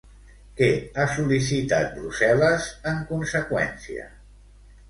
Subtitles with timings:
[0.59, 0.69] Què
[1.01, 4.09] ha sol·licitat Brussel·les en conseqüència?